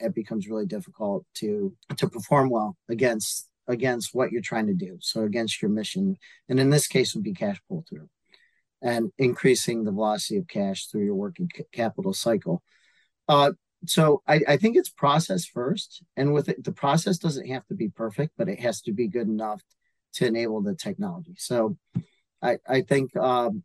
it 0.00 0.14
becomes 0.14 0.48
really 0.48 0.66
difficult 0.66 1.24
to 1.34 1.74
to 1.96 2.08
perform 2.08 2.50
well 2.50 2.76
against 2.88 3.49
against 3.70 4.14
what 4.14 4.32
you're 4.32 4.42
trying 4.42 4.66
to 4.66 4.74
do. 4.74 4.98
So 5.00 5.22
against 5.22 5.62
your 5.62 5.70
mission, 5.70 6.16
and 6.48 6.58
in 6.58 6.70
this 6.70 6.86
case 6.86 7.14
would 7.14 7.24
be 7.24 7.34
cash 7.34 7.60
pull 7.68 7.84
through, 7.88 8.08
and 8.82 9.10
increasing 9.16 9.84
the 9.84 9.92
velocity 9.92 10.38
of 10.38 10.48
cash 10.48 10.86
through 10.86 11.04
your 11.04 11.14
working 11.14 11.48
capital 11.72 12.12
cycle. 12.12 12.62
Uh, 13.28 13.52
so 13.86 14.22
I, 14.26 14.40
I, 14.46 14.56
think 14.56 14.76
it's 14.76 14.90
process 14.90 15.44
first, 15.46 16.02
and 16.16 16.34
with 16.34 16.48
it, 16.48 16.62
the 16.64 16.72
process 16.72 17.16
doesn't 17.16 17.46
have 17.48 17.66
to 17.68 17.74
be 17.74 17.88
perfect, 17.88 18.32
but 18.36 18.48
it 18.48 18.60
has 18.60 18.82
to 18.82 18.92
be 18.92 19.08
good 19.08 19.28
enough 19.28 19.62
to 20.14 20.26
enable 20.26 20.60
the 20.60 20.74
technology. 20.74 21.34
So 21.38 21.78
I, 22.42 22.58
I 22.68 22.82
think 22.82 23.16
um, 23.16 23.62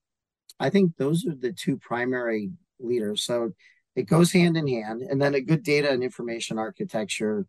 I 0.59 0.69
think 0.69 0.95
those 0.97 1.25
are 1.25 1.35
the 1.35 1.51
two 1.51 1.77
primary 1.77 2.51
leaders. 2.79 3.25
So 3.25 3.51
it 3.95 4.03
goes 4.03 4.31
hand 4.31 4.55
in 4.55 4.67
hand, 4.67 5.01
and 5.01 5.21
then 5.21 5.35
a 5.35 5.41
good 5.41 5.63
data 5.63 5.89
and 5.89 6.03
information 6.03 6.59
architecture 6.59 7.45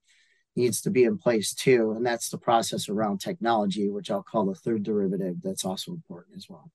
needs 0.56 0.80
to 0.82 0.90
be 0.90 1.04
in 1.04 1.18
place 1.18 1.54
too. 1.54 1.92
And 1.92 2.04
that's 2.04 2.28
the 2.28 2.38
process 2.38 2.88
around 2.88 3.18
technology, 3.18 3.88
which 3.90 4.10
I'll 4.10 4.22
call 4.22 4.46
the 4.46 4.54
third 4.54 4.82
derivative, 4.82 5.36
that's 5.42 5.64
also 5.64 5.92
important 5.92 6.36
as 6.36 6.48
well. 6.48 6.70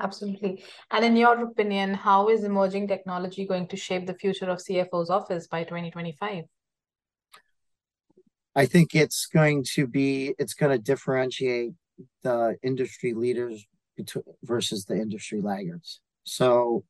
Absolutely. 0.00 0.62
And 0.90 1.04
in 1.04 1.16
your 1.16 1.42
opinion, 1.42 1.94
how 1.94 2.28
is 2.28 2.44
emerging 2.44 2.88
technology 2.88 3.46
going 3.46 3.68
to 3.68 3.76
shape 3.76 4.06
the 4.06 4.14
future 4.14 4.50
of 4.50 4.58
CFO's 4.58 5.10
office 5.10 5.46
by 5.46 5.64
2025? 5.64 6.44
I 8.54 8.66
think 8.66 8.94
it's 8.94 9.26
going 9.26 9.64
to 9.74 9.86
be, 9.86 10.34
it's 10.38 10.54
going 10.54 10.72
to 10.72 10.82
differentiate 10.82 11.72
the 12.22 12.56
industry 12.62 13.14
leaders 13.14 13.66
versus 14.42 14.84
the 14.84 14.96
industry 14.96 15.40
laggards. 15.40 16.00
So 16.24 16.84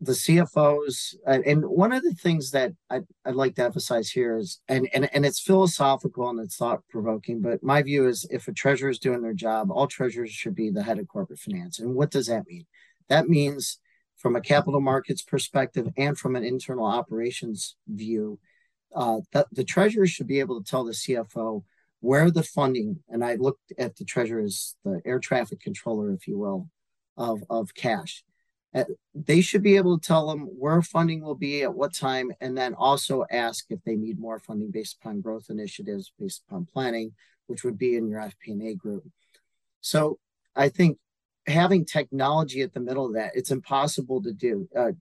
the 0.00 0.12
CFOs, 0.12 1.14
and 1.26 1.64
one 1.64 1.92
of 1.92 2.02
the 2.02 2.14
things 2.14 2.50
that 2.52 2.72
I'd, 2.90 3.04
I'd, 3.24 3.34
like 3.34 3.54
to 3.56 3.64
emphasize 3.64 4.10
here 4.10 4.36
is, 4.36 4.60
and, 4.68 4.88
and, 4.94 5.08
and 5.14 5.26
it's 5.26 5.40
philosophical 5.40 6.28
and 6.28 6.40
it's 6.40 6.56
thought 6.56 6.82
provoking, 6.88 7.40
but 7.40 7.62
my 7.62 7.82
view 7.82 8.08
is 8.08 8.26
if 8.30 8.48
a 8.48 8.52
treasurer 8.52 8.90
is 8.90 8.98
doing 8.98 9.22
their 9.22 9.34
job, 9.34 9.70
all 9.70 9.86
treasurers 9.86 10.30
should 10.30 10.54
be 10.54 10.70
the 10.70 10.82
head 10.82 10.98
of 10.98 11.08
corporate 11.08 11.38
finance. 11.38 11.78
And 11.78 11.94
what 11.94 12.10
does 12.10 12.26
that 12.26 12.46
mean? 12.46 12.66
That 13.08 13.28
means 13.28 13.78
from 14.16 14.36
a 14.36 14.40
capital 14.40 14.80
markets 14.80 15.22
perspective 15.22 15.88
and 15.96 16.18
from 16.18 16.36
an 16.36 16.44
internal 16.44 16.86
operations 16.86 17.76
view, 17.86 18.38
uh, 18.94 19.20
that 19.32 19.46
the 19.52 19.64
treasurer 19.64 20.06
should 20.06 20.26
be 20.26 20.40
able 20.40 20.60
to 20.60 20.68
tell 20.68 20.84
the 20.84 20.92
CFO 20.92 21.62
where 22.00 22.30
the 22.30 22.42
funding, 22.42 23.00
and 23.08 23.24
I 23.24 23.34
looked 23.34 23.72
at 23.78 23.96
the 23.96 24.04
treasurer 24.04 24.42
as 24.42 24.74
the 24.84 25.00
air 25.04 25.18
traffic 25.18 25.60
controller, 25.60 26.12
if 26.12 26.26
you 26.26 26.38
will, 26.38 26.68
of, 27.16 27.42
of 27.50 27.74
cash 27.74 28.24
they 29.14 29.40
should 29.40 29.62
be 29.62 29.76
able 29.76 29.98
to 29.98 30.06
tell 30.06 30.28
them 30.28 30.42
where 30.58 30.82
funding 30.82 31.22
will 31.22 31.34
be 31.34 31.62
at 31.62 31.74
what 31.74 31.94
time, 31.94 32.32
and 32.40 32.56
then 32.56 32.74
also 32.74 33.24
ask 33.30 33.66
if 33.70 33.82
they 33.84 33.96
need 33.96 34.18
more 34.18 34.38
funding 34.38 34.70
based 34.70 34.98
upon 35.00 35.20
growth 35.20 35.46
initiatives, 35.48 36.12
based 36.18 36.42
upon 36.46 36.66
planning, 36.66 37.12
which 37.46 37.64
would 37.64 37.78
be 37.78 37.96
in 37.96 38.08
your 38.08 38.20
FP&A 38.20 38.74
group. 38.74 39.04
So 39.80 40.18
I 40.54 40.68
think 40.68 40.98
having 41.46 41.84
technology 41.84 42.60
at 42.62 42.74
the 42.74 42.80
middle 42.80 43.06
of 43.06 43.14
that, 43.14 43.32
it's 43.34 43.50
impossible 43.50 44.22
to 44.22 44.32
do. 44.32 44.68
Uh, 44.76 44.92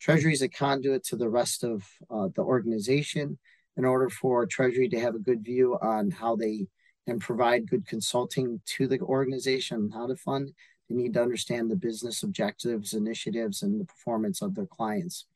Treasury 0.00 0.32
is 0.32 0.42
a 0.42 0.48
conduit 0.48 1.04
to 1.04 1.16
the 1.16 1.28
rest 1.28 1.64
of 1.64 1.84
uh, 2.10 2.28
the 2.34 2.42
organization 2.42 3.38
in 3.76 3.84
order 3.84 4.10
for 4.10 4.46
Treasury 4.46 4.88
to 4.90 5.00
have 5.00 5.14
a 5.14 5.20
good 5.20 5.42
view 5.42 5.78
on 5.80 6.10
how 6.10 6.36
they 6.36 6.66
can 7.06 7.18
provide 7.18 7.70
good 7.70 7.86
consulting 7.86 8.60
to 8.66 8.86
the 8.86 8.98
organization 9.00 9.84
on 9.84 9.90
how 9.90 10.06
to 10.06 10.16
fund 10.16 10.52
they 10.88 10.96
need 10.96 11.14
to 11.14 11.22
understand 11.22 11.70
the 11.70 11.76
business 11.76 12.22
objectives, 12.22 12.94
initiatives, 12.94 13.62
and 13.62 13.80
the 13.80 13.84
performance 13.84 14.42
of 14.42 14.54
their 14.54 14.66
clients. 14.66 15.26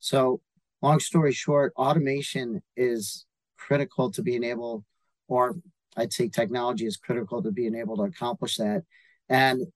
So, 0.00 0.40
long 0.82 1.00
story 1.00 1.32
short, 1.32 1.72
automation 1.76 2.62
is 2.76 3.26
critical 3.56 4.10
to 4.12 4.22
being 4.22 4.44
able, 4.44 4.84
or 5.28 5.56
I'd 5.96 6.12
say 6.12 6.28
technology 6.28 6.86
is 6.86 6.96
critical 6.96 7.42
to 7.42 7.50
being 7.50 7.74
able 7.74 7.96
to 7.96 8.04
accomplish 8.04 8.56
that. 8.56 8.84
And 9.28 9.66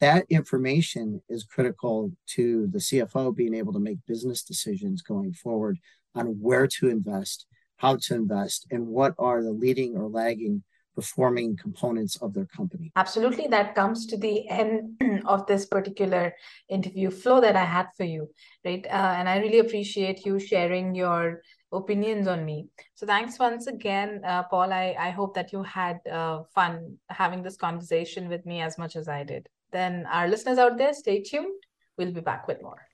that 0.00 0.26
information 0.30 1.22
is 1.28 1.44
critical 1.44 2.10
to 2.26 2.66
the 2.68 2.78
CFO 2.78 3.34
being 3.34 3.54
able 3.54 3.72
to 3.72 3.78
make 3.78 3.98
business 4.06 4.42
decisions 4.42 5.02
going 5.02 5.32
forward 5.32 5.78
on 6.14 6.26
where 6.40 6.66
to 6.66 6.88
invest, 6.88 7.46
how 7.76 7.96
to 7.96 8.14
invest, 8.14 8.66
and 8.70 8.86
what 8.88 9.14
are 9.18 9.42
the 9.42 9.52
leading 9.52 9.96
or 9.96 10.08
lagging 10.08 10.64
performing 10.94 11.56
components 11.56 12.16
of 12.16 12.34
their 12.34 12.46
company. 12.46 12.92
Absolutely. 12.96 13.46
That 13.48 13.74
comes 13.74 14.06
to 14.06 14.16
the 14.16 14.48
end 14.48 15.00
of 15.26 15.46
this 15.46 15.66
particular 15.66 16.34
interview 16.68 17.10
flow 17.10 17.40
that 17.40 17.56
I 17.56 17.64
had 17.64 17.88
for 17.96 18.04
you, 18.04 18.28
right? 18.64 18.84
Uh, 18.86 19.14
and 19.16 19.28
I 19.28 19.38
really 19.38 19.60
appreciate 19.60 20.24
you 20.24 20.38
sharing 20.38 20.94
your 20.94 21.42
opinions 21.72 22.28
on 22.28 22.44
me. 22.44 22.68
So 22.94 23.06
thanks 23.06 23.38
once 23.38 23.66
again, 23.66 24.20
uh, 24.24 24.42
Paul. 24.44 24.72
I, 24.72 24.94
I 24.98 25.10
hope 25.10 25.34
that 25.34 25.52
you 25.52 25.62
had 25.62 26.00
uh, 26.10 26.42
fun 26.54 26.98
having 27.08 27.42
this 27.42 27.56
conversation 27.56 28.28
with 28.28 28.44
me 28.44 28.60
as 28.60 28.78
much 28.78 28.96
as 28.96 29.08
I 29.08 29.24
did. 29.24 29.48
Then 29.72 30.06
our 30.12 30.28
listeners 30.28 30.58
out 30.58 30.76
there, 30.76 30.92
stay 30.92 31.22
tuned. 31.22 31.62
We'll 31.96 32.12
be 32.12 32.20
back 32.20 32.46
with 32.46 32.62
more. 32.62 32.86